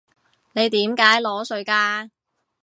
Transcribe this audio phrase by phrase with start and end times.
[0.53, 2.09] 你點解裸睡㗎？